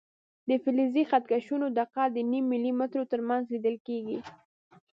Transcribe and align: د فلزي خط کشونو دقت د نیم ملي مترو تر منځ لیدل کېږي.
د 0.49 0.51
فلزي 0.63 1.03
خط 1.09 1.23
کشونو 1.31 1.67
دقت 1.79 2.09
د 2.13 2.17
نیم 2.31 2.45
ملي 2.51 2.71
مترو 2.79 3.09
تر 3.11 3.21
منځ 3.29 3.43
لیدل 3.53 3.75
کېږي. 3.87 4.17